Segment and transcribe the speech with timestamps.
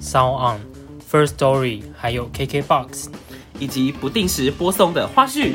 [0.00, 0.60] Sound On、
[1.10, 3.06] First Story，还有 KKBox。
[3.58, 5.52] 以及不定时播送的花絮。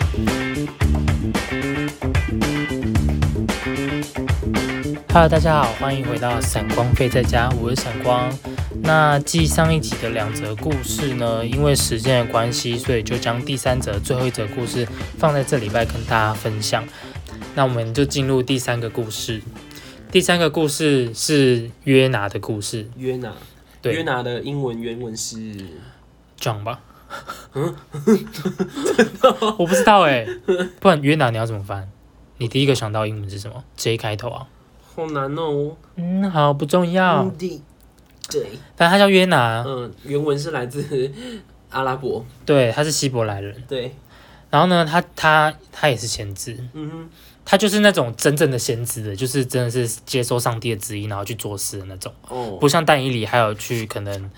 [5.11, 8.31] Hello，大家好，欢迎回到闪光飞在家，我是闪光。
[8.83, 14.87] 那继上一集的两则故事呢，因为时间的关系，所以就将第三则、最后一则故事
[15.17, 16.83] 放在这礼拜跟大家分享。
[17.55, 19.41] 那我们就进入第三个故事。
[20.11, 23.54] 第三个故事是约拿的故事约拿，对
[23.91, 25.35] 约拿的英文原文是
[26.39, 26.81] ，John 吧？
[29.57, 30.25] 我不知道哎、
[30.79, 31.89] 不然约拿你要怎么翻？
[32.37, 34.47] 你第一个想到英文是什么？J 开头啊？
[34.95, 35.75] 好难哦。
[35.95, 37.23] 嗯，好，不重要。
[37.23, 37.61] 嗯对
[38.27, 38.41] 对，
[38.75, 41.11] 反正他叫约拿，嗯，原文是来自
[41.69, 42.25] 阿拉伯。
[42.45, 43.63] 对，他是希伯来人。
[43.67, 43.93] 对，
[44.49, 47.09] 然后呢，他他他也是先知，嗯哼，
[47.45, 54.31] 他就是那种真正的先知的，就是真的是接受上帝的旨意，然后去做事的那种，哦，不像但以理还有去可能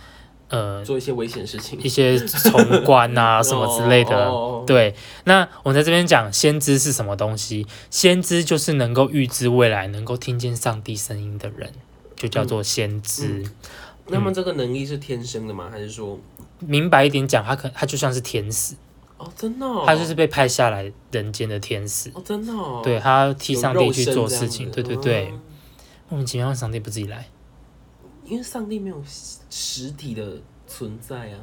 [0.49, 4.27] 呃做一些危险事情一些从官啊 什么之类的。
[4.27, 7.66] 哦对，那我在这边讲先知是什么东西？
[7.89, 11.71] 先知就是能够预知未来、能够听见上帝声音的人，
[12.17, 13.45] 就叫做先知。
[14.08, 15.69] 那么这个能力是天生的吗？
[15.71, 16.19] 还是说，
[16.59, 18.73] 明白一点讲，他可他就像是天使，
[19.17, 22.11] 哦，真的、哦，他就是被派下来人间的天使。
[22.13, 25.41] 哦，真的、哦，对他替上帝去做事情，对对对，嗯
[26.09, 27.27] 莫名其妙上帝不自己来，
[28.23, 29.03] 因为上帝没有
[29.49, 31.39] 实体的存在啊，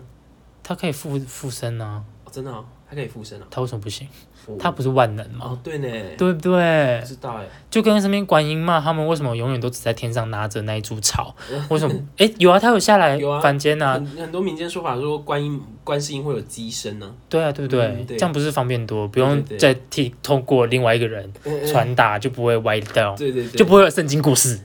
[0.63, 4.09] 他可以附附身啊，哦、真的、哦，他可以附身啊，他为什么不行？
[4.47, 5.47] 哦他不是万能吗？
[5.47, 7.01] 哦，对呢，对不对？
[7.01, 7.07] 不？
[7.07, 11.35] 知道哎，就跟身边观音嘛，他们为什么永远都只在天上拿着那一株草？
[11.71, 11.95] 为什么？
[12.19, 18.05] 哎，有啊，他有下来凡间啊，很很多民间说法说观音观世音会有机身呢、对啊，对不对？
[18.09, 21.31] 这样不是方便多，不用对对再替通过另外一个人
[21.71, 24.59] 传达，就不会歪掉，对对对，就不会有圣经故事。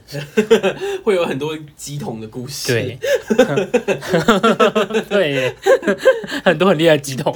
[1.04, 2.72] 会有很多鸡桶的故事。
[2.72, 2.98] 对，
[5.08, 5.54] 对，
[6.44, 7.32] 很多很厉害的鸡桶。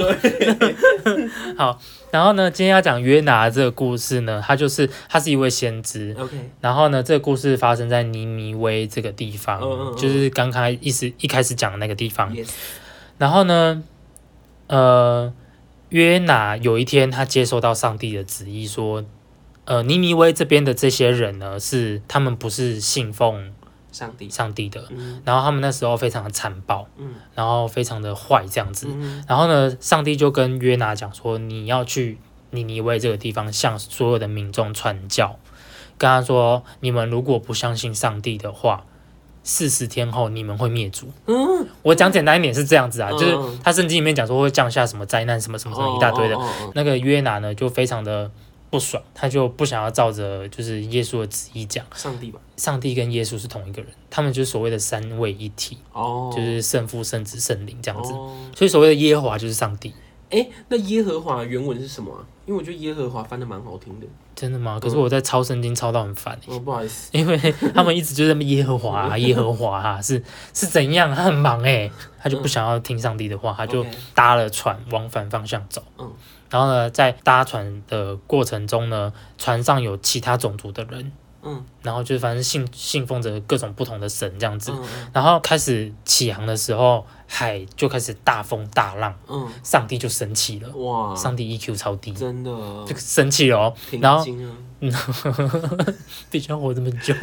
[1.56, 1.78] 好，
[2.14, 9.60] 然后呢，今天要讲约拿这个故事呢，他就是他是一位先知，，OK，然后呢，这个故事发生在尼尼微这个地方，
[9.96, 12.32] 就是刚开一时一开始讲的那个地方。
[12.32, 12.50] yes，
[13.18, 13.82] 然后呢，
[14.68, 15.32] 呃，
[15.88, 19.04] 约拿有一天他接收到上帝的旨意，说，
[19.64, 23.52] 呃，尼尼微这边的这些人呢，是他们不是信奉
[23.94, 25.22] 上帝，上帝的，嗯。
[25.24, 27.14] 然后他们那时候非常的残暴，嗯。
[27.34, 28.88] 然后非常的坏这样子。
[28.90, 29.24] 嗯。
[29.28, 32.18] 然后呢，上帝就跟约拿讲说，你要去
[32.50, 35.38] 尼尼微这个地方向所有的民众传教，
[35.96, 38.84] 跟他说，你们如果不相信上帝的话，
[39.42, 41.08] 四十天后你们会灭族。
[41.26, 43.18] 嗯，我讲简单一点是这样子啊，嗯。
[43.18, 46.34] 就是他圣经里面讲说会降下什么灾难，什么什么什么一大堆的。
[46.34, 46.72] 哦哦哦哦。
[46.74, 48.30] 那个约拿呢就非常的
[48.74, 58.12] 不爽，他就不想要照着就是耶稣的旨意讲，上帝吧，上帝跟耶稣是同一个人，他们就是所谓的三位一体，哦，就是圣父、圣子、圣灵这样子。
[58.12, 59.94] 哦所以所谓的耶和华就是上帝，
[60.30, 62.26] 哎，那耶和华原文是什么啊？
[62.46, 64.06] 因为我觉得耶和华翻的蛮好听的。
[64.34, 64.80] 真的吗？
[64.80, 67.38] 可是我在抄圣经抄到很烦、欸哦，不好意思，因为
[67.72, 70.20] 他们一直就在那耶和华啊， 耶和华啊，是
[70.52, 71.14] 是怎样？
[71.14, 75.82] 他很忙哎、他就不想要听上帝的话，他就搭了船往反方向走。
[75.98, 76.12] 嗯
[76.54, 81.10] 然后呢，在搭船的过程中呢，船上有其他种族的人，
[81.44, 84.70] 嗯然后就反正信信奉着各种不同的神这样子。
[84.72, 92.50] 嗯嗯然后开始起航的时候，海就开始大风大浪，嗯，上帝就生气了，哇，上帝 EQ 超低，真的
[92.86, 93.74] 就生气了哦。
[93.90, 94.24] 平然后
[96.30, 97.14] 必须要活这么久。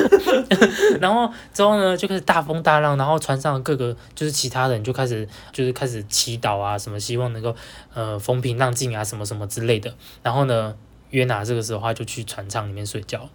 [1.00, 7.54] 然后之后呢，就开始大风大浪，然后船上各个就是其他人就开始就是开始祈祷啊，什么希望能够
[7.92, 9.94] 呃风平浪静啊，什么什么之类的。
[10.22, 10.74] 然后呢，
[11.14, 13.28] 约拿这个时候他就去船舱里面睡觉，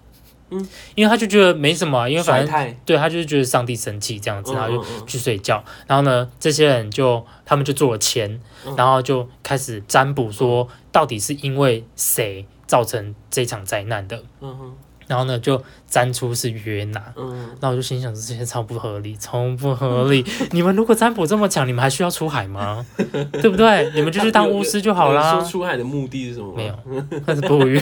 [0.50, 5.64] 嗯，因为他就觉得没什么、啊，因为反正，对他就是觉得上帝生气这样子，嗯然后就去睡觉。
[5.88, 8.76] 然后呢，这些人就他们就做了签，嗯。
[8.76, 14.22] 然后就开始占卜说，到底是因为谁造成这场灾难的。
[14.42, 14.78] 嗯哼，
[15.10, 17.04] 然后呢，就占出是约拿。
[17.18, 20.24] 嗯，那我就心想，这些超不合理，超不合理！
[20.54, 22.86] 你们如果占卜这么强，你们还需要出海吗？
[23.42, 23.92] 对不对？
[23.96, 25.44] 你们就去当巫师就好有啦说。
[25.50, 26.54] 出海的目的是什么？
[26.56, 26.76] 没有，
[27.26, 27.82] 那是捕鱼，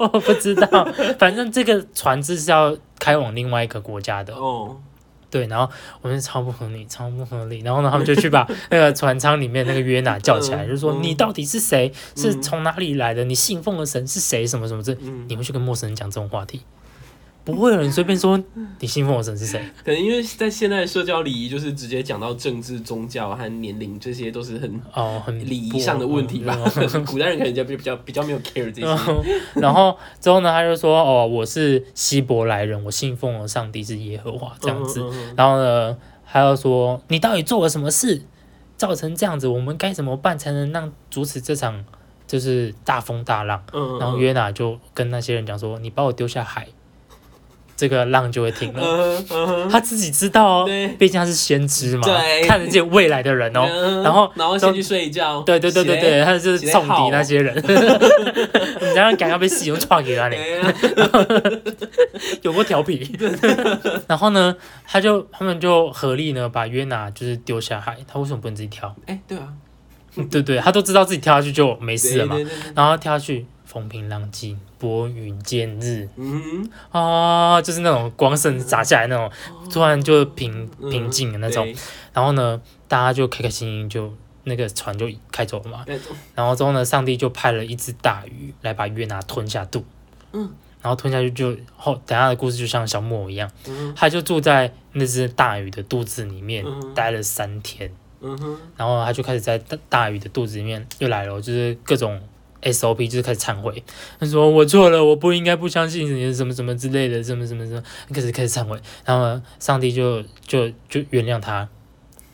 [0.00, 0.84] 我不知道。
[1.16, 4.76] 反正这个船只是要开往另外一个国家的，哦，
[5.32, 5.68] 对，然后
[6.02, 7.60] 我们超不合理，超不合理。
[7.60, 11.90] 然后呢，他们就去把 那个船舱里面那个约拿叫起来，嗯就说：“嗯你到底是谁？
[12.14, 13.24] 是嗯从哪里来的？
[13.24, 14.46] 你信奉的神是谁？
[14.46, 14.92] 什么什么这？
[15.00, 16.60] 嗯，你会去跟陌生人讲这种话题？
[17.44, 18.40] 不会有人随便说
[18.78, 19.60] 你信奉的神是谁。
[19.84, 27.04] 可能因为在现在的社交礼仪，就是直接讲到政治、宗教和年龄，这些都是很哦，很礼仪上的问题吧嗯。
[27.06, 29.22] 古代人可能就比较比较没有 care 这些。
[29.60, 35.04] 然后之后呢，他就说：“哦，我是希伯来人，我信奉的上帝是耶和华，这样子。
[35.36, 38.22] 然后呢，他又说你到底做了什么事，
[38.76, 41.84] 造成这样子，我们该怎么办才能让阻止这场
[42.26, 43.62] 就是大风大浪？
[43.72, 46.68] 嗯，然后约拿就跟那些人讲说，你把我丢下海，
[47.82, 48.80] 这个浪就会停了。
[48.80, 50.68] 嗯嗯他自己知道哦，
[51.00, 52.06] 毕竟他是先知嘛，
[52.46, 53.66] 看得见未来的人哦。
[53.68, 55.42] 嗯然后然后先去睡觉。
[55.42, 60.36] 对对对对对，他就是冲敌那些人， 你这样赶快被使用创给他呢。
[60.36, 60.72] 哎呀
[62.42, 63.18] 有过调皮。
[64.06, 64.54] 然后呢，
[64.86, 68.94] 他就他们就合力呢把约拿就是丢下海，他为什么不能自己跳？
[69.06, 69.48] 哎，对啊，
[70.30, 72.36] 对对，他都知道自己跳下去就没事了嘛。
[72.36, 76.08] 对对对对然后跳下去，风平浪静，拨云见日。
[76.16, 79.30] 嗯，啊，就是那种光线洒下来那种，
[79.72, 81.64] 突然就平平静的那种。
[81.64, 81.76] 对。
[82.12, 84.12] 然后呢，大家就开开心心就。
[84.44, 85.96] 那个船就开走了嘛，对。
[86.34, 89.84] 然后之后呢，上帝就派了一只大鱼来把约拿吞下肚，
[90.32, 90.50] 嗯，
[90.80, 97.88] 然后吞下去就后，等下的故事就像小木偶一样，嗯他就住在那只大鱼的肚子里面嗯待了三天，
[98.20, 102.20] 嗯哼，然后他就开始在大大鱼的肚子里面又来了，就是各种
[102.62, 103.82] SOP，就是开始忏悔，
[104.18, 107.82] 他说我错了，我不应该不相信你什么什么之类的，什么什么什么，
[108.14, 111.68] 开始开始忏悔，然后呢，上帝就就就原谅他，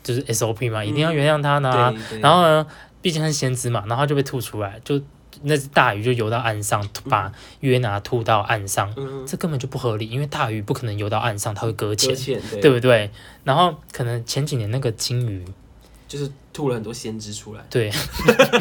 [0.03, 2.65] 就是 SOP 嘛，一定要原谅他呢、然后呢，
[3.01, 5.01] 毕竟他是先知嘛，然后就被吐出来，就
[5.43, 7.31] 那只大鱼就游到岸上，把
[7.61, 12.61] 约拿吐到岸上，嗯，这根本就不合理，因为大鱼不可能游到岸上，它会搁搁浅，浅，对。
[12.61, 13.09] 对不对？
[13.45, 15.45] 然后可能前几年那个金鱼，
[16.07, 17.89] 就是吐了很多先知出来，对，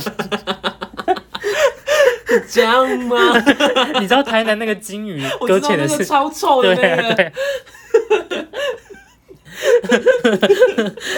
[2.48, 3.16] 这样吗？
[4.00, 7.32] 你知道台南那个金鱼 我搁浅的是，超臭的对啊，那个，对。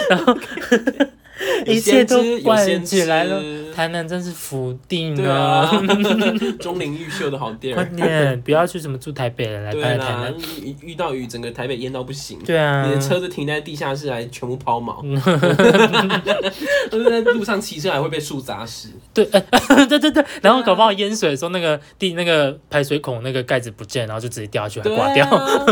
[0.09, 1.07] 然后有
[1.67, 3.43] 一切都先知有关起来了，
[3.75, 5.35] 台南真是福地对呢。
[5.35, 5.71] 啊，
[6.61, 7.87] 钟灵毓秀的好地快儿。
[7.97, 10.35] 点，不要去什么住台北了，来搬来台南。，
[10.65, 12.39] 遇遇到雨，整个台北淹到不行。
[12.45, 15.01] 对啊，你的车子停在地下室，还全部抛锚，
[16.91, 18.89] 就是在路上骑车还会被树砸死。
[19.13, 25.27] 对，呃对对对，然后搞不好淹水的时候，那个地那个排水孔那个盖子不见，然后就直接掉下去，还对挂掉。
[25.27, 25.67] 啊，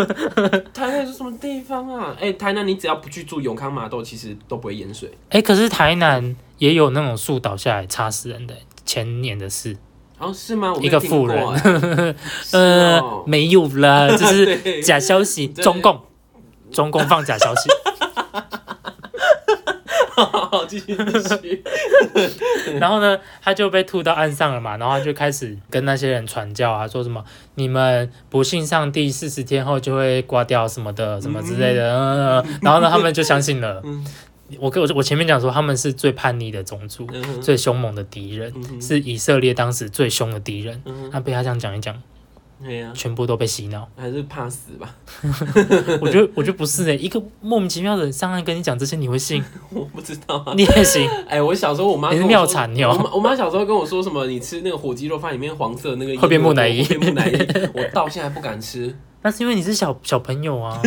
[0.75, 2.17] 台南是什么地方啊？
[2.21, 5.11] 哎、台南你只要不去住永康码头，其实都不会淹水。
[5.31, 8.55] 哎，可是台南也有那种树倒下来插死人的，
[8.85, 9.77] 前年的事。
[10.19, 10.75] 哦，是吗？
[10.75, 12.17] 我一个有听过妇人
[12.51, 16.01] 呃哦，没有啦，这是 假消息，中共
[16.73, 17.71] 中共放假消息。
[20.17, 21.63] 好，继续继续。
[22.81, 31.97] 然后呢，他就被吐到岸上了嘛，然后他就开始跟那些人传教啊，说什么你们不信上帝，四十天后就会挂掉什么的，什么之类的。
[31.97, 33.81] 嗯然后呢，他们就相信了。
[34.51, 40.83] 嗯我跟我我前面讲说，他们是最叛逆的种族，嗯最凶猛的敌人，嗯是以色列当时最凶的敌人。
[41.13, 41.95] 那被他这样讲一讲，
[42.65, 43.87] 对呀，全部都被洗脑。
[43.95, 44.95] 还是怕死吧？
[46.01, 49.45] 我觉得我觉得不是诶、一个莫名其妙的人上岸跟你讲这些，你会信？
[49.71, 50.55] 我不知道啊。
[50.57, 51.07] 你也信？
[51.29, 57.37] 哎、我小时候我妈你是妙产妞我妈我妈小时候跟我说什么，你吃那个火鸡肉饭里面黄色的那个会变木乃伊变木乃伊，
[57.75, 58.97] 我到现在不敢吃。
[59.23, 60.81] 那是因为你是小小朋友啊，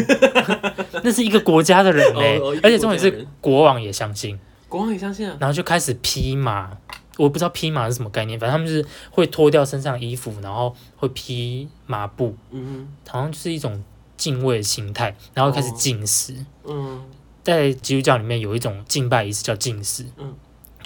[1.03, 5.35] 那是一个国家的人嘞、而且重点是国王也相信，国王也相信啊。
[5.39, 6.71] 然后就开始披麻。
[7.17, 12.87] 我不知道披麻是什么概念，反正他们就是会脱掉身上的衣服，然后会披麻布，嗯。
[13.07, 13.83] 好像就是一种
[14.15, 15.73] 敬畏的心态，然后开始哦。
[15.77, 16.33] 进食。
[16.63, 17.01] 嗯。
[17.43, 20.33] 在基督教里面有一种敬拜仪式叫进食，嗯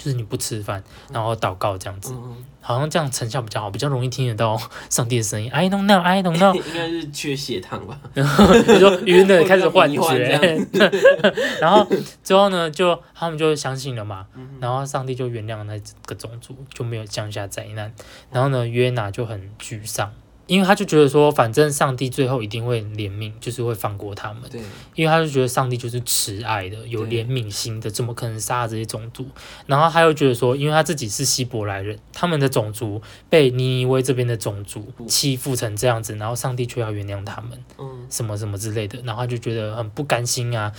[0.06, 0.80] 就是你不吃饭，
[1.12, 4.60] 然后祷告这样子，嗯好像这样成效比较好，比较容易听得到
[4.90, 5.48] 上帝的声音。
[5.52, 6.62] I don't know, I don't know 嗯。
[6.68, 7.98] 应该是缺血糖吧？
[8.14, 8.22] 你
[8.78, 10.66] 说晕了，开始幻觉，
[11.60, 11.84] 然后
[12.22, 17.92] 之后呢，就他们就相信了嘛，嗯然后上帝就原谅那个种族，就没有降下灾难。
[18.30, 20.12] 然后呢，约拿就很沮丧，
[20.46, 24.60] 因为他就觉得说，反正上帝最后一定会怜悯，就是会放过他们，对，
[24.94, 29.26] 因为他就觉得上帝就是慈爱的，有怜悯心的，怎么可能杀这些种族？
[29.66, 37.58] 然后他又觉得说，因为他自己是希伯来人，他们的种族被尼尼微这边的种族欺负成这样子，然后上帝却要原谅他们。
[37.78, 40.72] 嗯什么什么之类的，然后他就觉得很不甘心啊。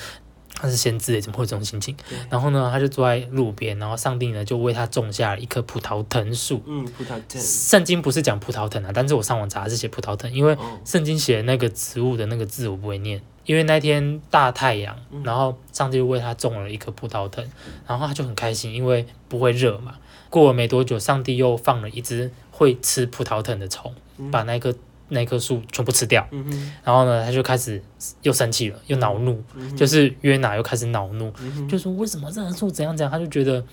[0.56, 1.96] 他是先知诶，怎么会有这种心情？
[2.30, 6.62] 然后呢，他就坐在路边，然后上帝呢就为他种下了一棵葡萄藤树。
[6.66, 17.46] 嗯，葡萄藤圣经不是讲葡萄藤啊，但是我上网查是写葡萄藤，因为哦，圣经写的那个植物的那个字我不会念，因为那天大太阳，嗯然后上帝就为他种了一棵葡萄藤，
[17.86, 19.96] 然后他就很开心，因为不会热嘛。
[20.30, 23.94] 过了没多久，上帝又放了一只会吃葡萄藤的虫，
[24.30, 24.74] 把那棵
[25.10, 26.28] 那棵树全部吃掉。
[26.32, 27.82] 嗯，然后呢，他就开始
[28.22, 33.64] 又生气了，又恼怒，嗯就是约拿又开始恼怒，嗯就说为什么这棵树怎样怎样，他就觉得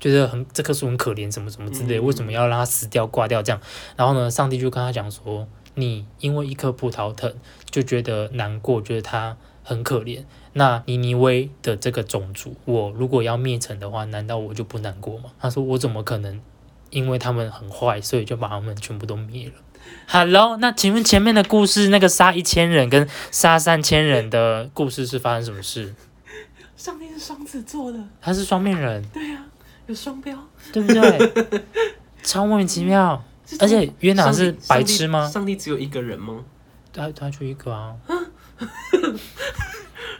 [0.00, 3.60] 觉得很这棵树很可怜，什么什么之类，嗯为什么要让它死掉挂掉这样？
[3.96, 7.32] 然后呢，上帝就跟他讲说，你因为一棵葡萄藤
[7.70, 10.24] 就觉得难过，觉得它很可怜。
[10.54, 15.30] 那尼尼微的这个种族，我如果要灭城的话，难道我就不难过吗？
[15.38, 16.40] 他说我怎么可能
[16.90, 19.52] 因为他们很坏，所以就把他们全部都灭了
[20.08, 25.94] ？Hello，那请问前面的故事，那个杀一千人跟杀三千人的故事是发生什么事？
[26.76, 29.44] 上帝是双子座的，他是双面人，对呀、
[29.86, 30.38] 有双标，
[30.72, 31.62] 对不对？
[32.22, 33.22] 超莫名其妙。
[33.60, 35.26] 而且约拿是白痴吗？
[35.26, 36.44] 上帝只有一个人吗？
[36.92, 37.96] 他他就一个啊，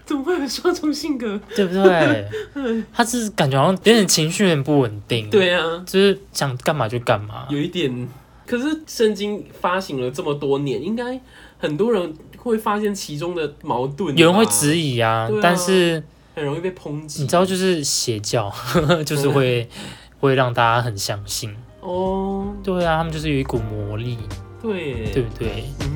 [0.07, 1.39] 怎么会有双重性格？
[1.55, 2.27] 对不对？
[2.91, 7.47] 他是感觉好像有点情绪很不稳定，，对啊，就是想干嘛就干嘛。
[7.51, 8.09] 有一点。
[8.49, 11.21] 可是圣经发行了这么多年，应该
[11.59, 14.17] 很多人会发现其中的矛盾。
[14.17, 16.03] 有人会质，疑啊，啊但是
[16.35, 17.21] 很容易被抨击。
[17.23, 18.51] 你知道，就是邪教，
[19.05, 19.69] 就是会
[20.21, 21.55] 会让大家很相信。
[21.81, 24.17] 哦，对啊，他们就是有一股魔力，
[24.63, 25.65] 对，对不对？
[25.81, 25.89] 嗯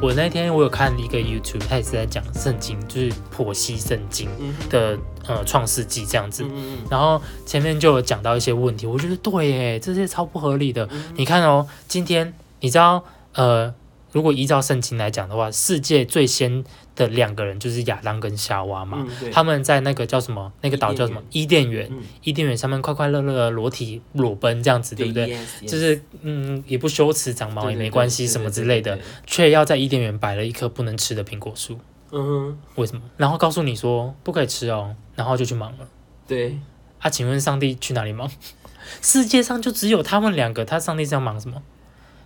[0.00, 4.28] 我那天我有看一个 YouTube，他也是在讲圣经，就是剖析圣经
[4.70, 6.44] 的呃创世纪这样子。
[6.88, 10.88] 然后前面就有讲到一些问题，我觉得对耶，这些超不合理的。
[10.92, 13.74] 嗯你看哦，今天你知道，呃，
[14.12, 16.64] 如果依照圣经来讲的话，世界最先
[16.96, 19.06] 的两个人就是亚当跟夏娃嘛。
[19.22, 20.52] 嗯，他们在那个叫什么？
[20.62, 21.22] 那个岛叫什么？
[21.30, 21.88] 伊甸园。
[21.90, 31.78] 嗯伊甸园上面快快乐乐的裸体裸奔这样子，对不对就是嗯，也不羞耻，长毛也没关系，什么之类的，，却要在伊甸园摆了一棵不能吃的苹果树，
[32.10, 33.02] 嗯哼，为什么？
[33.16, 35.88] 然后告诉你说不可以吃哦，然后就去忙了。
[36.26, 36.58] 对，
[36.98, 38.30] 啊，请问上帝去哪里忙？
[39.00, 41.62] 世界上就只有他们两个，他上帝是要忙什么？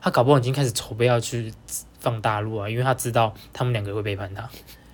[0.02, 1.54] 他搞不好已经开始筹备要去
[2.00, 4.47] 放大陆啊，因为他知道他们两个会背叛他。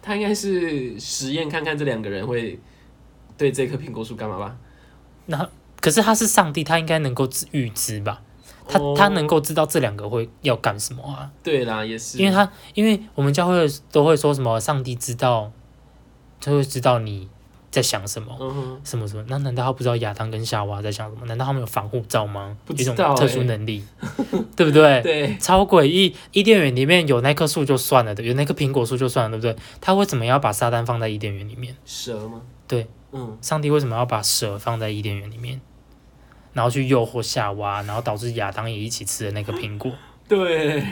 [0.02, 2.58] 他应该是实验看看这两个人会
[3.36, 4.56] 对这棵苹果树干嘛吧？
[5.26, 5.48] 那
[5.80, 8.20] 可是他是上帝，他应该能够知预知吧？
[8.66, 11.30] 他、哦他能够知道这两个会要干什么啊？
[11.42, 15.50] 对啦，也是，因为他因为我们教会都会说什么，上帝知道，
[16.40, 17.28] 他会知道你
[17.70, 18.36] 在想什么。
[18.40, 19.24] 嗯，什么什么？
[19.28, 21.26] 那难道他不知道亚当跟夏娃在想什么？
[21.26, 22.56] 难道他们有防护罩吗？
[22.76, 23.84] 一种特殊欸能力，
[24.56, 25.00] 对不对？
[25.02, 26.14] 对，超诡异！
[26.32, 29.62] 伊甸园里面有那棵树就算了的，有那棵苹果树就算了，对不对？
[29.80, 31.76] 他为什么要把撒旦放在伊甸园里面？
[31.84, 32.42] 蛇吗？
[32.66, 35.60] 对，嗯，上帝为什么要把蛇放在伊甸园里面？
[36.54, 39.92] 然后去诱惑夏娃，然后导致亚当也一起吃了那个苹果。
[40.28, 40.82] 对，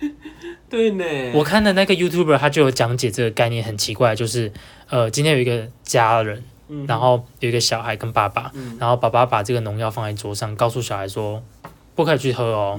[0.70, 1.04] 对呢，
[1.34, 4.52] 我看的那个 YouTuber 他就有讲解这个概念，很奇怪，就是
[4.88, 6.86] 呃，今天有一个家人，嗯。
[6.86, 8.76] 然后有一个小孩跟爸爸，嗯。
[8.78, 11.42] 然后爸爸把这个农药放在桌上，告诉小孩说
[11.96, 12.78] 不可以去喝哦，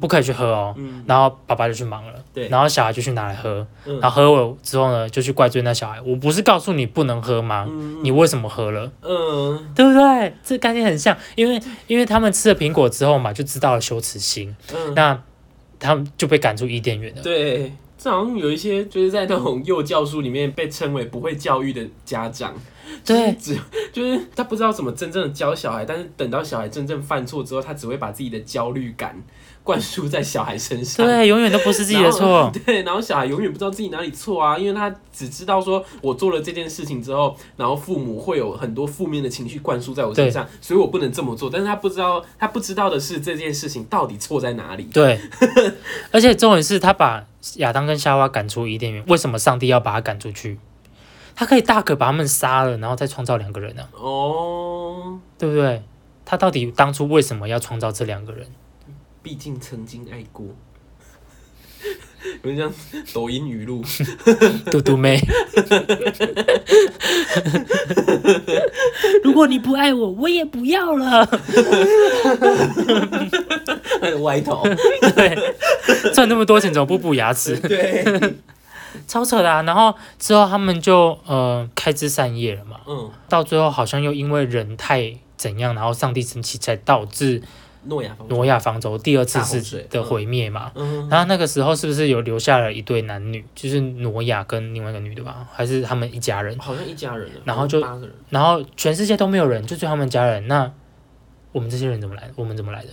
[0.00, 0.74] 不可以去喝哦。
[0.76, 1.02] 嗯。
[1.06, 2.48] 然后爸爸就去忙了，对。
[2.48, 3.98] 然后小孩就去拿来喝，嗯。
[4.00, 7.66] 然后喝了之后呢，就去怪罪那小孩，我不是告诉你不能喝吗？
[7.68, 8.04] 嗯。
[8.04, 8.92] 你为什么喝了？
[9.00, 9.72] 嗯。
[9.74, 10.34] 对不对？
[10.44, 15.20] 这概念很像，因为因为他们吃了苹果之后嘛，就知道了羞耻心，嗯，那
[15.84, 17.22] 他们就被赶出伊甸园了。
[17.22, 22.54] 对，这好像有一些就是在那种幼教书里面被称为不会教育的家长。
[23.04, 23.58] 对只
[23.92, 29.20] 就是他不知道怎么真正的教小孩，但是等到小孩真正犯错之后，他只会把自己的焦虑感
[29.64, 31.04] 灌输在小孩身上。
[31.06, 32.52] 对，永远都不是自己的错。
[32.66, 41.48] 对，然后小孩永远不知道自己哪里错啊，因为他只知道说我做了这件事情之后，然后父母会有很多负面的情绪灌输在我身上，所以我不能这么做。
[41.50, 44.84] 但是他不知道，他不知道的是这件事情到底错在哪里。
[44.92, 45.18] 对，
[46.12, 47.24] 而且重点是他把
[47.56, 50.58] 亚当跟夏娃赶出伊甸园，为什么上帝要把他赶出去？
[51.34, 55.82] 他可以大可把他们杀了，然后再创造两个人啊，哦，对不对？
[56.24, 58.46] 他到底当初为什么要创造这两个人？
[59.24, 60.46] 毕竟曾经爱过。
[62.42, 62.72] 有点像
[63.12, 63.82] 抖音语录，
[64.70, 65.20] 嘟嘟妹，
[69.22, 71.28] 如果你不爱我，我也不要了。
[74.22, 74.62] 歪头。
[75.14, 75.36] 对，
[76.14, 77.56] 赚那么多钱怎么不补牙齿？
[77.60, 78.04] 对，
[79.06, 79.62] 超扯的啊！
[79.62, 87.42] 然后之后他们就呃开枝散叶了嘛，嗯，到最后好像又因为人太怎样，然后上帝生气，才导致
[87.86, 88.34] 诺亚方舟。
[88.34, 90.72] 挪亚方舟第二次大洪水是的毁灭嘛。
[90.74, 96.58] 嗯，然后那个时候是不是有留下了一对男女，就是挪亚跟另外一个女的吧，还是他们一家人？
[96.58, 98.14] 好像一家人了，然后就八个人。
[98.30, 100.46] 然后全世界都没有人，就只有他们家人。
[100.48, 100.70] 那
[101.52, 102.32] 我们这些人怎么来的？
[102.36, 102.90] 我们怎么来的？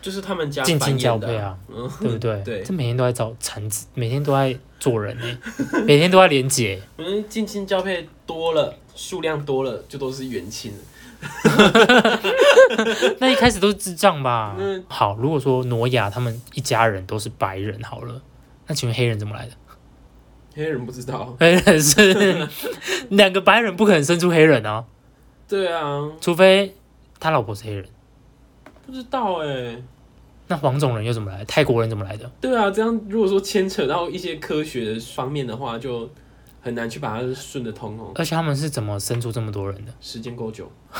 [0.00, 2.40] 就是他们家近亲繁衍的交配啊，嗯，对不对？
[2.44, 5.38] 对这每天都在找产子，每天都在做人呢、
[5.84, 6.80] 每天都在连结。
[6.98, 10.78] 嗯，近亲交配多了，数量多了，就都是远亲了。
[13.18, 14.54] 那一开始都是智障吧？
[14.58, 18.20] 嗯好，如果说挪亚他们一家人都是白人，好了，
[18.66, 19.52] 那请问黑人怎么来的？
[20.54, 21.36] 黑人不知道。
[21.38, 22.48] 黑 人是
[23.10, 24.84] 两个白人不可能生出黑人啊，
[25.48, 26.74] 对啊，除非
[27.20, 27.84] 他老婆是黑人。
[28.86, 29.76] 不知道哎、
[30.46, 31.44] 那黄种人又怎么来？
[31.44, 32.30] 泰国人怎么来的？
[32.40, 36.08] 对啊，这样如果说牵扯到一些科学的方面的话，就
[36.60, 38.12] 很难去把它顺得通哦。
[38.14, 39.92] 而且他们是怎么生出这么多人的？
[40.00, 40.70] 时间够久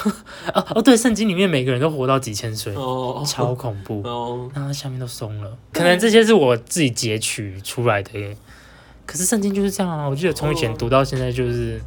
[0.54, 4.02] 哦哦，对，圣经里面每个人都活到几千岁，哦超恐怖。
[4.04, 8.36] 哦，那下面都松了，可能这些是我自己截取出来的耶。
[9.06, 11.80] 可是圣经就是这样啊，我记得从以前读到现在就是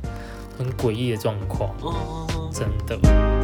[0.58, 3.40] 很诡异的状况，哦，真的。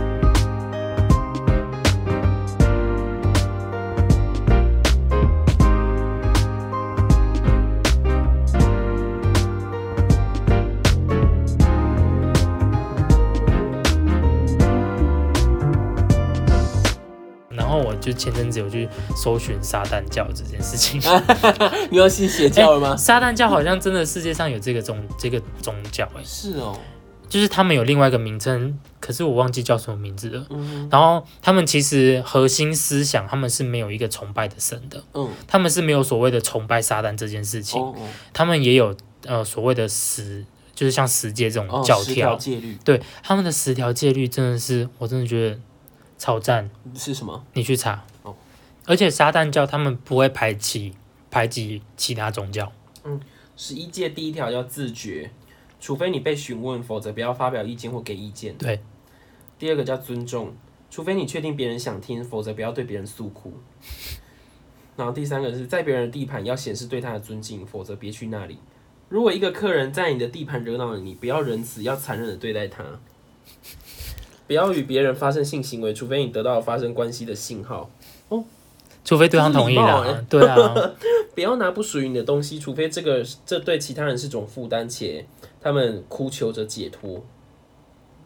[18.07, 18.87] 就前阵子有去
[19.17, 21.01] 搜寻撒旦教这件事情，
[21.91, 22.95] 你要信邪教了吗？
[22.95, 26.79] 撒旦教好像真的世界上有这个宗这个宗教、哎，是哦，
[27.27, 30.45] 就是他们有另外一个名称，可是我忘记叫什么名字了。
[30.49, 38.07] 嗯然后他们其实核心思想，他们是没有一个崇拜的神的，嗯，他们是没有所谓的崇拜撒旦这件事情，哦哦。
[38.31, 38.95] 他们也有
[39.25, 42.77] 呃所谓的十，就是像十戒这种哦，教条条，戒律。
[42.85, 45.59] 对他们的十条戒律真的是，我真的觉得
[46.17, 47.45] 超赞，是什么？
[47.53, 48.03] 你去查。
[48.24, 48.36] 哦
[48.86, 50.93] 而且撒旦教他们不会排挤
[51.29, 52.71] 排挤其他宗教，
[53.03, 53.19] 嗯
[53.57, 55.29] 十一戒第一条叫自觉，
[55.79, 58.58] 除非你被询问，否则不要发表意见或给意见。
[58.58, 58.80] 对。
[59.60, 60.53] 第二个叫尊重，
[60.89, 63.53] 除非你确定别人想听，否则不要对别人诉苦。
[64.95, 68.58] 然后第三个是在别人的地盘要显示对他的尊敬，否则别去那里。
[69.10, 72.84] 如果一个客人在你的地盘惹恼了你，不要仁慈，要残忍的对待他。
[74.47, 77.89] 不要与别人发生性行为，除非你得到发生关系的信号。
[78.29, 78.43] 哦
[79.03, 80.25] 除非对方同意这是礼貌啦欸。
[80.27, 80.93] 对啊，
[81.33, 85.25] 不要拿不属于你的东西，除非这个这对其他人是种负担，且
[85.62, 87.23] 他们哭求着解脱。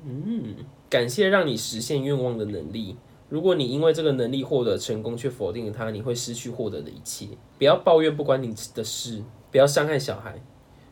[0.04, 0.56] 嗯，
[0.90, 2.96] 感谢让你实现愿望的能力。
[3.30, 7.28] 如果你因为这个能力获得成功，却否定了它，你会失去获得的一切。
[7.60, 10.42] 不要抱怨不关你的事，不要伤害小孩，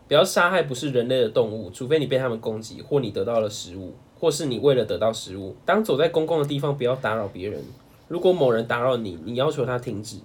[0.07, 5.55] 不要杀害不是人类的动物，除非你被他们攻击，或你得到了食物，或是你为了得到食物。
[5.65, 7.63] 当走在公共的地方，不要打扰别人。
[8.07, 10.17] 如果某人打扰你，你要求他停止，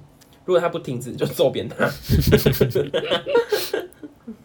[0.45, 1.89] 如果他不停止，你就揍扁他。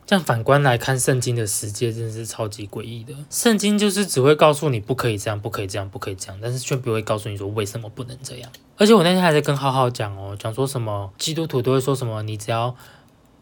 [0.05, 3.13] 这样反观来看，圣经的世界真的是超级诡异的。
[3.29, 8.51] 圣经就是只会告诉你不可以这样，不可以这样，不可以这样，但是却不会告诉你说为什么不能这样。
[8.75, 12.75] 而且我那天还在跟浩浩讲哦，讲说什么基督徒都会说什么，你只要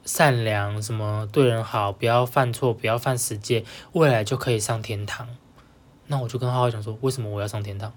[0.03, 5.29] 善良，什么对人好，不要犯错，不要犯十戒，未来就可以上天堂。
[6.07, 7.91] 那我就跟浩浩讲说，为什么我要上天堂？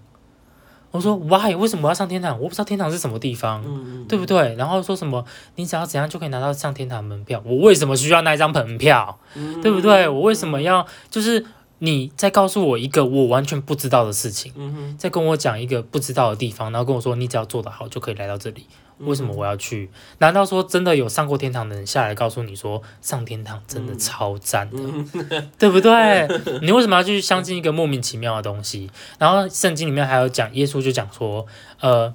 [0.90, 1.54] 我说 why？
[1.54, 2.36] 为什么我要上天堂？
[2.40, 3.62] 我不知道天堂是什么地方。
[3.64, 4.56] 嗯对不对？
[4.56, 7.40] 然后说什么你只要怎样就可以拿到上天堂门票？
[7.46, 9.18] 我为什么需要那一张门票？
[9.36, 10.08] 嗯对不对？
[10.08, 11.46] 我为什么要就是
[11.80, 18.66] 你在告诉我一个我完全不知道的事情，嗯哼，再跟我讲一个不知道的地方，然后跟我说你只要做得好就可以来到这里？
[18.98, 19.88] 为什么我要去？
[20.18, 24.76] 难道说真的有上过天堂的人下来告诉你说上天堂真的超赞的，
[25.58, 26.28] 对不对？
[26.60, 28.90] 你为什么要去相信一个莫名其妙的东西？
[29.18, 31.46] 然后圣经里面还有讲，耶稣就讲说，
[31.80, 32.14] 呃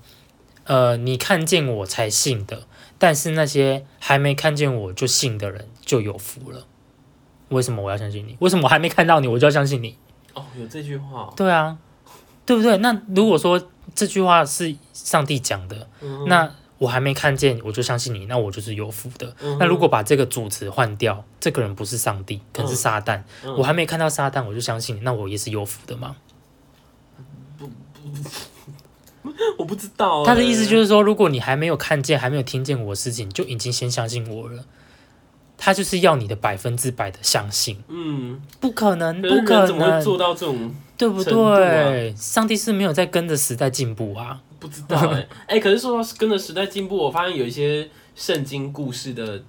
[0.65, 2.67] 呃，你看见我才信的，
[2.99, 6.67] 但是那些还没看见我就信的人就有福了。
[7.49, 8.35] 为什么我要相信你？
[8.39, 9.97] 为什么我还没看到你我就要相信你？
[10.33, 11.77] 哦，有这句话哦，对啊，
[12.45, 12.77] 对不对？
[12.77, 13.61] 那如果说
[13.93, 19.33] 这句话是上帝讲的，嗯那我还没看见我就相信你，那我就是有福的。
[19.41, 26.15] 嗯那如果把这个主词换掉，这个人不是上帝，可能是撒旦，嗯我还没看到撒旦我就相信你，那我也是有福的吗？
[29.57, 34.63] 我不知道欸，他的意思就是说，如果你还没有看见、还没有听见我的事情，就已经先相信我了。
[35.57, 40.73] 他就是要你的百分之百的相信，嗯，不可能，不可人怎么会能，做到这种？
[40.97, 42.13] 对不对？
[42.15, 44.41] 上帝是没有在跟着时代进步啊。
[44.59, 49.43] 不知道哎、 哎、可是说到跟着时代进步，我发现有一些圣经故事的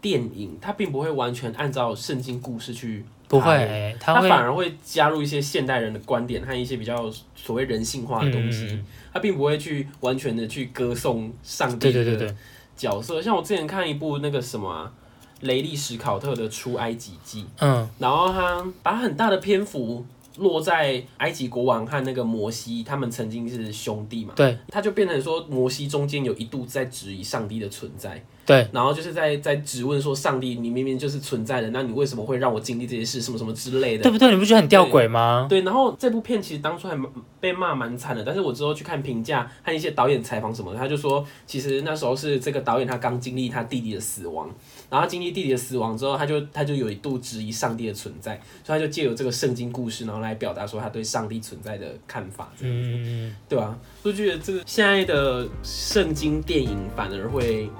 [0.00, 12.36] 电影，它并不会完全按照圣经故事去不会、耶欸，他会他反而会加入一些现代人的观点和一些比较所谓人性化的东西，嗯嗯嗯他并不会去完全的去歌颂上帝的对对对对，
[12.76, 13.20] 角色。
[13.22, 14.92] 像我之前看一部那个什么啊、
[15.40, 17.88] 雷利史考特的《出埃及记》，嗯。
[17.98, 20.04] 然后他把很大的篇幅
[20.36, 24.56] 落在埃及国王和那个摩西，他们曾经是兄弟嘛，对。
[24.68, 34.10] 他就变成说摩西中间有一度在质疑上帝的存在，对，然后就是在在质问说上帝，你明明就是存在的，那你为什么会让我经历这些事，什么什么之类的对。
[34.10, 34.30] 不对？
[34.30, 35.46] 你不觉得很吊诡吗？
[35.48, 44.50] 对，然后这部片其实当初还蛮被骂蛮惨的，但是我之后去看评价和一些导演采访什么的，他就说，其实那时候是这个导演他刚经历他弟弟的死亡，
[44.90, 57.70] 然后经历弟弟的死亡之后，他就他就有一度质疑上帝的存在，所以他就借由这个圣经故事，然后来表达说他对上帝存在的看法，嗯对吧、我就觉得这个现在的圣经电影反而会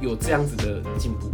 [0.00, 1.28] 有这样子的进步。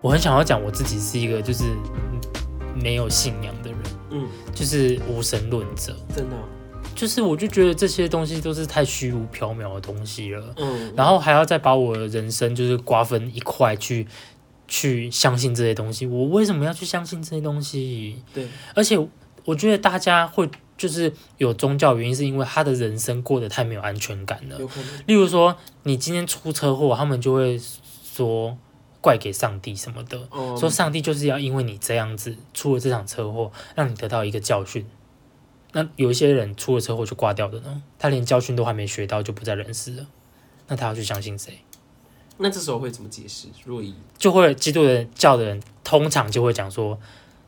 [0.00, 1.64] 我很想要讲我自己是一个就是
[2.74, 3.80] 没有信仰的人，
[4.10, 6.44] 嗯，就是无神论者，真的哦、
[6.94, 10.54] 就是我就觉得这些东西都是太虚无缥缈的东西了。
[10.56, 14.06] 嗯，然后还要再把我的人生就是瓜分一块去
[14.66, 18.16] 去相信这些东西，我为什么要去相信这些东西？
[18.32, 18.98] 对，而且
[19.44, 24.58] 我觉得大家会就是有宗教原因，是因为他的人生过得太没有安全感了。
[25.06, 27.60] 例如说，你今天出车祸，他们就会
[28.02, 28.56] 说
[29.00, 34.86] 怪给上帝什么的，哦说上帝就是要因为你这样子出了这场车祸，让你得到一个教训。
[35.74, 40.06] 那有一些人出了车祸就挂掉的呢，他连教训都还没学到就不在人世了，
[40.68, 41.58] 那他要去相信谁？
[42.38, 43.48] 那这时候会怎么解释？
[43.64, 46.98] 若以就会基督的教的人通常就会讲说，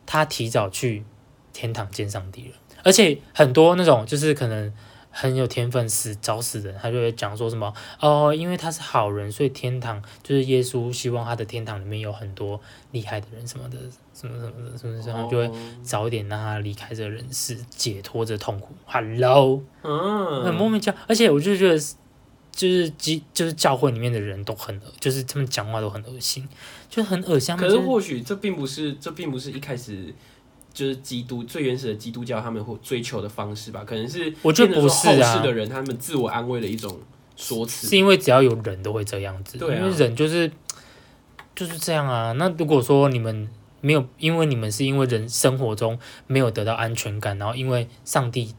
[0.05, 1.05] 他提早去
[1.53, 4.73] 天堂见上帝了，而且很多那种就是可能
[5.19, 12.61] 很有天分死找死人，他就会讲说什么哦，因为他是好人，所以天堂就是耶稣希望他的天堂里面有很多
[12.93, 13.79] 厉害的人什么的，
[14.13, 15.53] 什么什么的，什么什么，就会哦
[15.83, 18.75] 早一点让他离开这个人世，解脱这痛苦。
[18.85, 21.83] Hello，嗯，很莫名其妙，而且我就觉得。
[22.57, 26.49] 就是基就是教会里面的人都很恶，就是他们讲话都很恶心，
[26.89, 27.55] 就很恶心。
[27.55, 30.15] 可是或许这并不是，这并不是一开始
[30.77, 33.83] 就是基督最原始的基督教他们会追求的方式吧？
[33.87, 37.01] 可能是我觉得不是啊后世的人他们自我安慰的一种
[37.35, 37.89] 说辞。
[37.89, 40.53] 是因为只要有人都会这样子，对啊因为人就是
[41.55, 42.33] 就是这样啊。
[42.33, 43.49] 那如果说你们
[43.81, 48.55] 没有，因为你们是因为人生活中没有得到安全感，然后因为上帝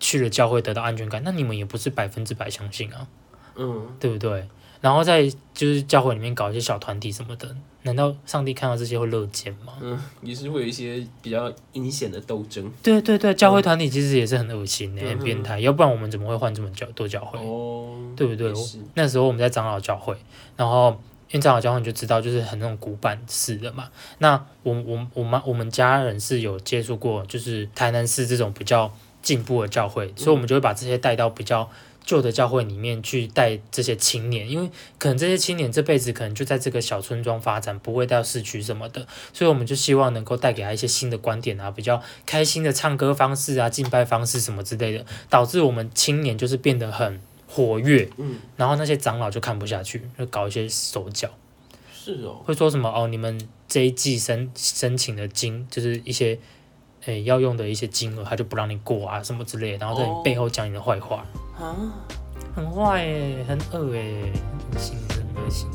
[0.00, 3.06] 去了教会得到安全感，那你们也不是百分之百相信啊，
[3.54, 4.48] 嗯，对不对？
[4.80, 9.74] 然后在就是教会里面搞一些小团体什么的，难道上帝看到这些会乐见吗？
[9.80, 12.70] 嗯，也是会有一些比较阴险的斗争。
[12.82, 17.38] 对对对，教会团体其实也是很恶心的、嗯很变态，要不然我们怎么会换这么教多教会？
[17.38, 18.52] 哦，对不对
[18.94, 20.16] 那时候我们在长老教会，
[20.56, 20.98] 然后
[21.30, 23.88] 因为长老教会你就知道，就是很那种古板式的嘛。
[24.18, 28.90] 那我我我们我们家人是有接触过，就是台南市这种比较
[29.22, 31.68] 进步的教会，所以我们就会把这些带到比较
[32.04, 51.28] 旧的教会里面去带这些青年，因为可能这些青年这辈子可能就在这个小村庄发展，不会到市区什么的，所以我们就希望能够带给他一些新的观点啊，比较开心的唱歌方式啊、敬拜方式什么之类的，导致我们青年就是变得很活跃，嗯，然后那些长老就看不下去，就搞一些手脚，
[51.92, 56.38] 是哦，会说什么哦，你们这一季申申请的金就是一些
[57.04, 60.22] 诶要用的一些金额，他就不让你过啊什么之类的，然后在你哦。
[60.24, 61.26] 背后讲你的坏话，
[61.60, 61.76] 啊，
[62.56, 65.68] 很坏诶，很恶诶，很恶心，很恶心。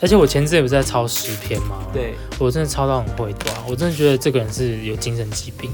[0.00, 1.78] 而且我前阵也不是在抄诗篇吗？
[1.92, 5.68] 对，我真的抄到很会短，我真的觉得这个人是有精神疾病。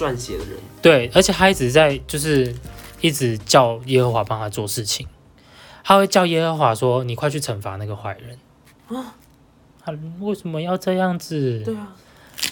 [0.00, 2.54] 撰写的人，对，而且他一直在就是
[3.02, 5.06] 一直叫耶和华帮他做事情，
[5.84, 8.38] 他会叫耶和华说：“你快去惩罚那个坏人。”
[8.88, 9.14] 啊，
[9.84, 11.60] 他为什么要这样子？
[11.62, 11.94] 对啊，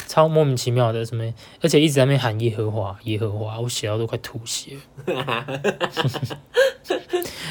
[0.06, 5.46] 超莫名其妙的什么，而且一直在那边喊耶和华，耶和华，我写到都快吐血了。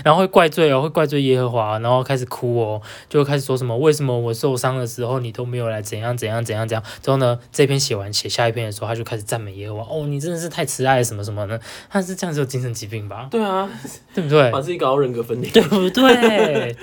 [0.03, 6.83] 然后会怪罪哦，会怪罪耶和华，然后开始哭哦，就会开始说什么为什么我受伤的时候你都没有来怎样怎样怎样怎样。
[7.01, 11.59] 之后呢，这篇写完写下一篇的时候，他就开始赞美耶和华，哦，你真的是太慈爱了什么什么的。
[11.89, 13.27] 他是这样子有精神疾病吧？
[13.29, 13.69] 对啊，
[14.13, 14.61] 对不对把？
[14.61, 15.49] 自己搞到人格分裂。
[15.51, 16.75] 对不对？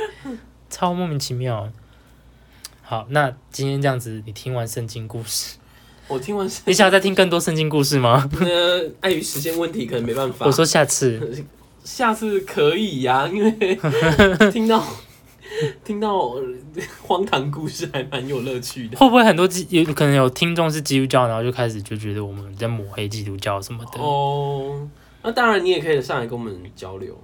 [0.69, 1.69] 超莫名其妙。
[2.87, 5.57] 好，那今天这样子，你听完圣经故事，
[6.07, 8.29] 我听完你想要再听更多圣经故事吗？
[8.39, 10.45] 呃，碍于时间问题，可能没办法。
[10.45, 11.43] 我说下次，
[11.83, 13.79] 下次可以呀、因为
[14.53, 14.85] 听到
[15.83, 16.43] 听到呃
[17.01, 18.99] 荒唐故事还蛮有乐趣的。
[18.99, 23.99] 会不会很多基有可能有听众是基督教，然后就开始就觉得我们在抹黑基督教什么的？
[23.99, 24.87] 哦，
[25.23, 27.19] 那当然，你也可以上来跟我们交流。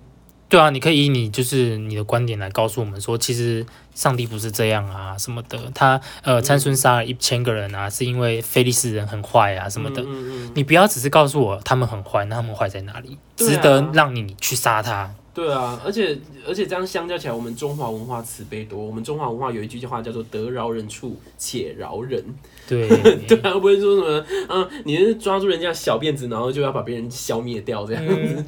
[0.51, 5.59] 对啊，你可以以你就是你的观点来告诉我们说，其实上帝不是这样啊什么的。
[5.75, 10.03] 他呃参孙杀了一千个人啊，是因为非利士人很坏啊什么的。
[10.03, 13.17] 嗯嗯嗯，你不要只是告诉我他们很坏，那他们坏在哪里？
[13.37, 15.15] 值得让你去杀他。
[15.33, 18.79] 对啊，而且而且这样相较起来，我们中华文化慈悲多。
[18.79, 22.23] 我们中华文化有一句话叫做“得饶人处且饶人”。
[22.69, 22.89] 对
[23.29, 28.45] 对啊，不会说什么，嗯，你是抓住人家小辫子，然后就要把别人消灭掉这样子。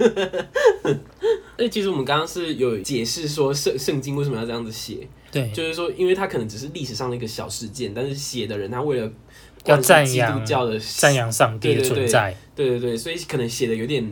[0.83, 1.01] 嗯
[1.59, 9.09] 哎、其实我们刚刚是有解释说圣圣经为什么要这样子写，对，就是说，因为它可能只是历史上的一个小事件，但是写的人他为了
[9.67, 12.35] 要赞扬基督教的赞扬上帝的存在。
[12.57, 14.05] 对对对，所以可能写的有点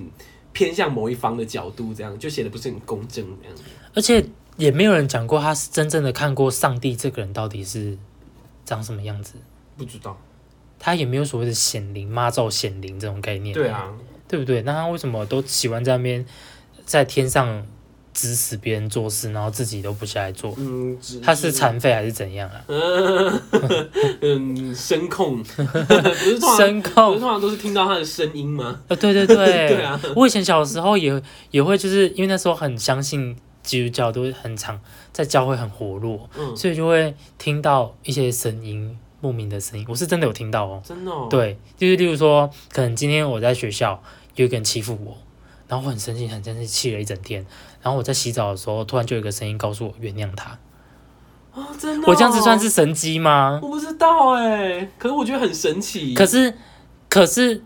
[0.52, 3.58] 偏向某一方的角度，这样就写的不是很公正这样。
[3.94, 4.24] 而且
[4.56, 7.96] 也没有人讲过他是真正的看过上帝这个人到底是
[8.64, 9.34] 长什么样子，
[9.76, 10.16] 不知道，
[10.78, 13.92] 他也没有所谓的显灵、妈造显灵这种概念，对，啊，
[14.28, 14.62] 对不对？
[14.62, 16.24] 那他为什么都喜欢在那边
[16.84, 17.66] 在天上
[18.12, 20.54] 指使别人做事，然后自己都不下来做？
[20.58, 22.64] 嗯，他是残废还是怎样啊？
[22.68, 23.40] 嗯
[24.20, 25.42] 嗯，声控，
[26.56, 28.80] 声控通常都是听到他的声音吗？
[28.88, 29.36] 啊，对对对，
[29.68, 34.80] 对啊，我以前小时候也也会，就是因为那时候很相信基督教，都会很常
[35.12, 40.82] 在教会很活络，嗯，所以就会听到一些声音，莫名的声音，我是真的有听到哦。
[40.84, 44.02] 真的、哦，，对，就是例如说，可能今天我在学校
[44.34, 45.16] 有一个人欺负我，
[45.68, 47.44] 然后我很生气，很生气，气了一整天。
[47.82, 50.58] 然后我在洗澡的时候，突然就有一个声音告诉我原谅他。
[51.52, 52.70] 啊，真的、我这样子算是？
[52.70, 53.58] 神机吗？
[53.62, 56.14] 我不知道哎，可是我觉得很神奇。
[56.14, 56.54] 可是，
[57.08, 57.64] 可是，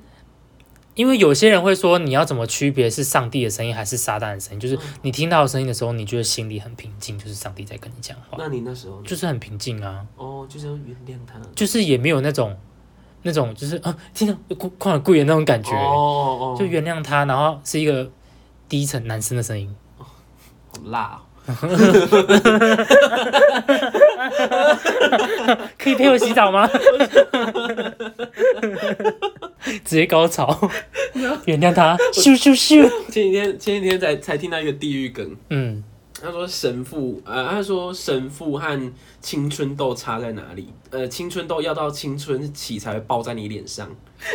[0.94, 4.60] 因为有些人会说，你要怎么区别是上帝的声音还是撒旦的声音？
[4.60, 11.38] 就是你听到声音的时候，你觉得心里很平静，就是上帝在跟你讲话，那你那时候就是很平静啊，哦，就是要原谅他。
[11.54, 12.56] 就是也没有那种
[13.22, 15.72] 那种就是啊，听到快快跪的那种感觉。
[15.72, 18.10] 哦哦，就原谅他，然后是一个
[18.66, 19.74] 低沉男生的声音，好
[20.84, 21.20] 辣、哦。
[25.78, 26.66] 可以陪我洗澡吗？
[29.84, 30.70] 直接高潮，
[31.44, 35.84] 原谅他，咻咻咻，前几天前几天才才听到一个地狱梗，嗯，
[36.22, 40.72] 他说神父，呃，他说神父和青春痘差在哪里？
[40.90, 43.88] 呃，青春痘要到青春期才会爆在你脸上，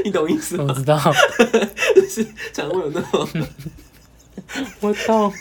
[0.06, 0.66] 你懂意思吗？
[0.70, 1.00] 我知道，
[1.96, 3.28] 就 是常会有那种
[4.82, 5.34] 我懂，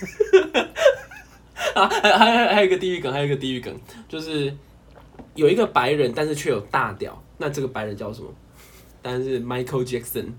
[1.75, 3.75] 啊，还还还还有一个地狱梗，还有一个地狱梗，
[4.09, 4.53] 就是
[5.35, 8.29] 有一个白人，但是却有大屌，那这个白人叫什么？
[9.01, 10.33] 当然是 Michael Jackson，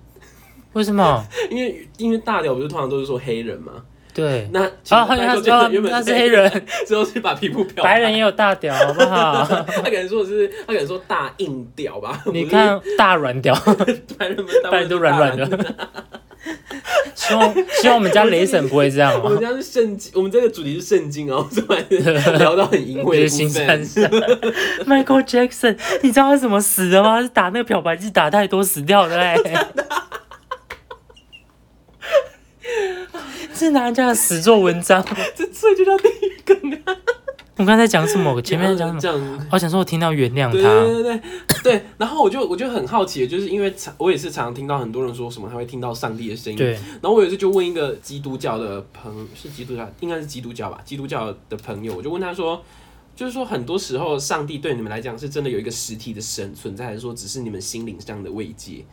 [0.73, 1.25] 为什么？
[1.49, 3.83] 因为因为大屌不是通常都是说黑人吗？
[4.11, 5.15] 对，那其实啊，他
[5.69, 6.51] 原本他是黑，人，
[6.85, 9.45] 之后是把皮肤漂白人也有大屌，好不好？
[9.45, 12.21] 他可能说的是他可能说大硬屌吧？
[12.33, 13.55] 你看大软屌，
[14.17, 15.47] 白人们大人都软软的。
[17.15, 19.21] 希望希望我们家雷神不会这样哦。
[19.25, 21.97] 我们家是圣经，我们这个主题是圣经哦，所以
[22.37, 23.85] 聊到很淫秽的就是新部三分。
[23.85, 24.09] 山，
[24.87, 27.21] Michael Jackson，你知道他怎么死的吗？
[27.21, 29.37] 是打那个漂白剂打太多死掉的嘞。
[33.53, 35.05] 是拿人家的死做文章。
[35.35, 36.95] 这这就叫地狱梗啊！
[37.59, 38.33] 我刚才讲什么？
[38.33, 39.47] 我前面在讲什么？
[39.51, 40.69] 我想说，我听到原谅对他。
[40.69, 41.21] 对对对
[41.61, 41.85] 对。
[41.99, 46.57] 然后我就我就很好奇，就是因为常我也是常常听到很多人说什么他会听到上帝的声音。
[46.57, 52.63] 对，然后我有一次就问一个基督教的朋，是基督教，应该是基督教吧，基督教的朋友，我就问他说，
[53.13, 58.85] 就是说很多时候上帝对你们来讲是真的有一个实体的神存在，还是说只是你们心灵上的慰藉？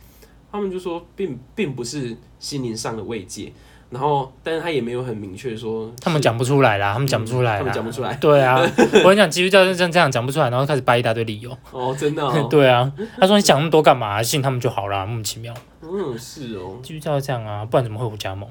[0.51, 3.53] 他们就说并并不是心灵上的慰藉，
[3.89, 8.59] 然后但是他也没有很明确说他们讲不出来啦，他们讲不出来啦，他们讲不出来对啊，
[9.03, 11.55] 我跟你讲，基督教就这样这样讲不出来，然后开始掰一大堆理由。
[11.71, 14.21] 哦，真的、哦， 对啊，他说你讲那么多干嘛？
[14.21, 15.53] 信他们就好啦，莫名其妙。
[15.81, 18.49] 嗯，是哦，基督教这样啊，不然怎么会有加盟？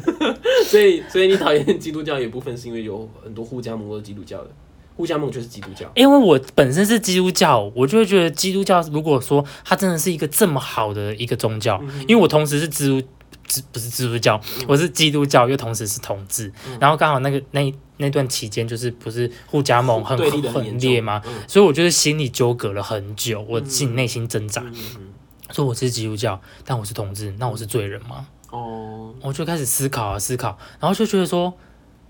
[0.66, 4.50] 所以所以你讨厌基督教也部分是因为有很多互加盟都是基督教的，
[4.96, 13.06] 互加盟就是基督教，因为我本身是基督教，我就会觉得基督教如果说它真的是一个这么好的一个宗教，嗯因为我同时是基督。
[13.48, 20.16] 基不是基督教，我是基督教，又同时是同志，嗯然后刚好那个那那段期间就是不是互加盟很
[20.52, 21.22] 很烈吗？？
[21.26, 24.64] 嗯所以我就是心里纠葛了很久，我自己内心挣扎，
[25.50, 28.26] 说我是基督教，但我是同志，那我是罪人吗？
[28.50, 31.52] 哦，我就开始思考啊思考，然后就觉得说，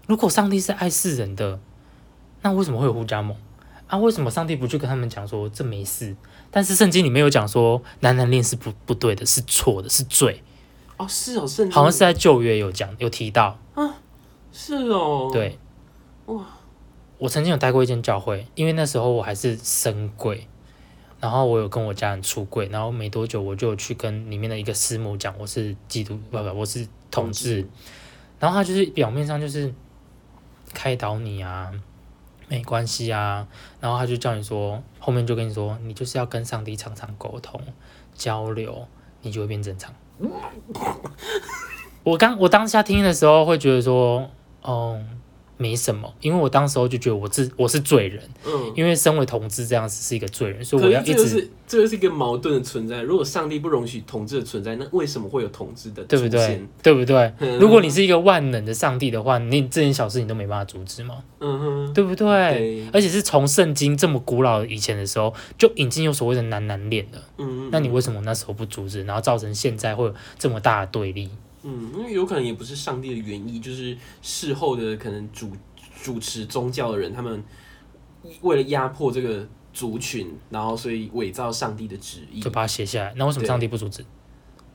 [0.06, 1.58] 如果上帝是爱世人的，
[2.42, 3.36] 那为什么会有互加盟？
[3.86, 6.14] 啊，为什么上帝不去跟他们讲说这没事？
[6.50, 10.42] 但是圣经里面有讲说男男恋是不不对的，是错的，是罪。
[10.98, 13.58] 哦，是哦，圣经好像是在旧约有讲有提到。
[13.74, 13.94] 啊
[14.50, 15.56] 是哦，，对，
[16.26, 16.44] 哇，
[17.18, 20.48] 我曾经有待过一间教会，因为那时候我还是深柜，
[21.20, 27.68] 然后我有跟我家人出柜，然后没多久我就有去跟里面的一个师母讲我是基督不不我是同志，
[28.40, 29.72] 然后他就是表面上就是
[30.74, 31.70] 开导你啊，
[32.48, 33.46] 没关系啊，
[33.80, 37.60] 然后他就叫你说，后面就跟你说，你就是要跟上帝常常沟通
[38.14, 38.88] 交流，
[39.22, 39.94] 你就会变正常。
[42.04, 44.30] 我刚我当下听的时候会觉得说，
[44.62, 44.98] 哦，
[45.58, 53.02] 没什么，因为我当时候就觉得我自我是罪人，嗯，因为身为同志这样子是一个罪人，所以我要一直是这个是这个是一个矛盾的存在。
[53.02, 56.64] 如果上帝不容许同志的存在，那为什么会有同志的对不对？
[56.82, 57.32] 对不对？
[57.40, 61.16] 嗯如果你是一个万能的上帝的话，你这件小事你都没办法阻止吗？
[61.40, 62.26] 嗯哼，对不对？
[62.26, 71.28] 对，而且是从圣经这么古老以前的时候就已经有所谓的男男恋了，嗯，那你为什么那时候不阻止，然后造成现在会有这么大的对立？
[71.62, 75.50] 嗯，因为有可能也不是上帝的原意，就是事后的可能主
[76.02, 77.42] 主持宗教的人，他们
[78.42, 82.50] 为了压迫这个族群，然后所以伪造上帝的旨意就。
[82.50, 83.14] 把它写下来。
[83.16, 84.04] 那为什么上帝不阻止？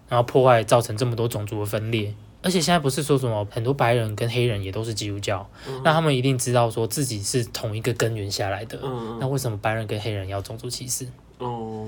[0.10, 2.14] 然后破坏造成这么多种族的分裂？
[2.42, 5.50] 而且现在不是说什么很多白人跟黑人也都是基督教，
[5.82, 8.78] 那他们一定知道说自己是同一个根源下来的。
[8.84, 11.08] 嗯那为什么白人跟黑人要种族歧视？
[11.38, 11.88] 哦，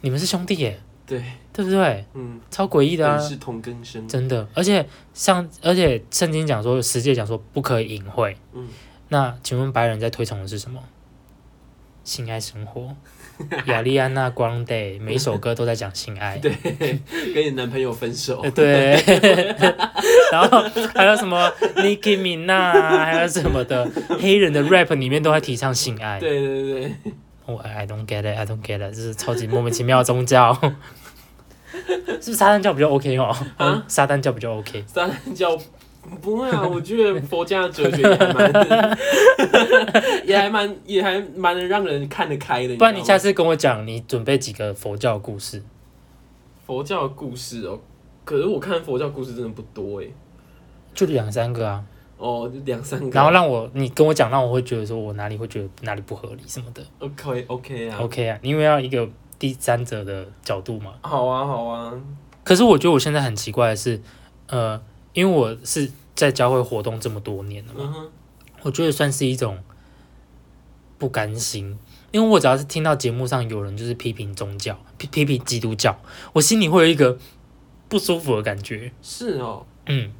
[0.00, 2.04] 你们是兄弟耶，对，对不对？
[2.14, 3.28] 嗯，超诡异的啊本！
[3.28, 4.06] 是同根生。
[4.08, 8.34] 真的，而且像而且圣经讲说，十诫讲说不可以淫秽。
[8.54, 8.68] 嗯，
[9.08, 10.80] 那请问白人在推崇的是什么？
[12.04, 12.94] 性爱生活。
[13.66, 16.38] 亚利安娜 Grande 每一首歌都在讲性爱。
[16.38, 16.52] 对，
[17.34, 18.92] 跟你男朋友分手呃，对，
[20.30, 20.62] 然后
[20.94, 22.72] 还有什么 Nicki Minaj，
[23.04, 23.90] 还有什么的，
[24.20, 26.20] 黑人的 rap 里面都在提倡性爱。
[26.20, 26.94] 对对对
[27.46, 30.52] 对，我、I don't get it, I don't get it，这是超级莫名其妙的宗教。
[31.72, 33.36] 是不是撒旦教比较 OK 哦？
[33.56, 34.84] 啊撒旦教比较 OK。
[34.86, 35.58] 撒旦教
[36.22, 38.98] 不会啊，我觉得佛家的哲学也还蛮，
[40.24, 42.76] 也还蛮，也还蛮能让人看得开的。
[42.76, 45.62] 不然你下次跟我讲，你准备几个佛教故事？
[46.66, 47.80] 佛教故事哦，
[48.24, 50.06] 可是我看佛教故事真的不多哎，
[50.94, 51.84] 就两三个啊，
[52.16, 56.82] 哦，就两三个，然后让我你跟我讲，让我会觉得说我哪里会觉得哪里不合理什么的。
[56.98, 60.94] OK OK 啊 OK 啊，因为要一个第三者的角度嘛。
[61.02, 61.92] 好啊好啊，
[62.44, 64.00] 可是我觉得我现在很奇怪的是，
[64.46, 64.80] 呃，
[65.12, 68.10] 因为我是在教会活动这么多年了嘛，嗯，
[68.62, 69.58] 我觉得算是一种
[70.98, 71.78] 不甘心。
[72.12, 75.98] 因为我只要是听到节目上有人就是批评宗教、批批评基督教，
[76.32, 77.18] 我心里会有一个
[77.88, 78.92] 不舒服的感觉。
[79.02, 80.12] 是哦，嗯，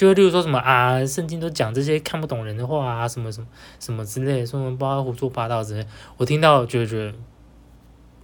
[0.00, 3.46] 就例如说什么啊，圣经都讲这些看不懂人的话啊，什么什么
[3.78, 5.86] 什么之类的，说什么不知道胡说八道之类，
[6.16, 7.14] 我听到就觉得，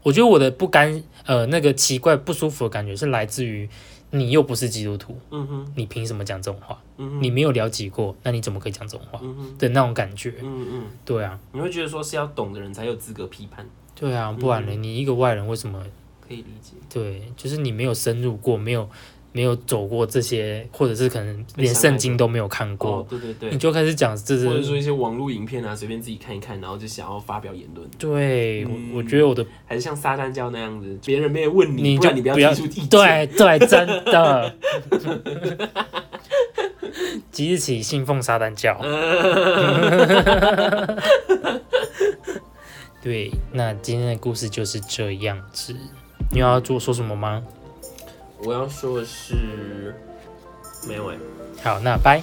[0.03, 3.69] 我觉得我的不甘呃那个奇怪不舒服的感觉是来自于
[4.11, 6.83] 你又不是基督徒，嗯哼，你凭什么讲这种话？
[6.97, 10.33] 嗯哼，你没有了解过，那你怎么可以讲这种话嗯哼，的那种感觉？
[10.43, 14.73] 嗯嗯，对啊，你会觉得说是要懂的人才有资格批判，对啊，不然呢？
[14.73, 15.85] 你一个外人为什么？
[16.27, 16.73] 可以理解。
[16.89, 18.89] 对，就是你没有深入过，没有
[19.37, 32.89] 没有走过这些，或者是可能连圣经都没有看过，哦，对对对你，就开始讲这是或者说一些网络影片啊，随便自己看一看，然后就想要发表言论，对，嗯我我觉得我的还是像撒旦教那样子，别人没有问你不然你不就不要出意见。
[32.89, 34.57] 对对，真的。
[37.31, 38.81] 即日起信奉撒旦教。
[43.03, 45.77] 对，那今天的故事就是这样子。
[46.33, 47.43] 你有要做说什么吗？
[48.39, 49.95] 我要说的是，
[50.87, 51.17] 没有哎、
[51.63, 52.21] 好，那拜。